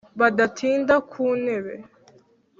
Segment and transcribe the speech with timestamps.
[0.19, 1.75] Badatinda ku ntebe.